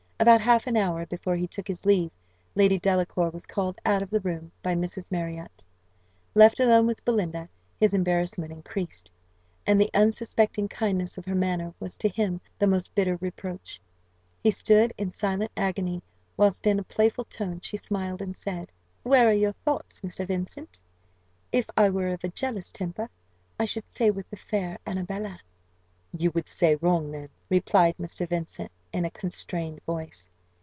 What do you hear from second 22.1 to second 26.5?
a jealous temper, I should say with the fair Annabella" "You would